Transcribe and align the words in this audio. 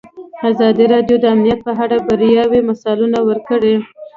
ازادي 0.49 0.85
راډیو 0.93 1.17
د 1.21 1.25
امنیت 1.33 1.59
په 1.67 1.71
اړه 1.83 1.97
د 1.99 2.03
بریاوو 2.07 2.65
مثالونه 2.69 3.17
ورکړي. 3.29 3.75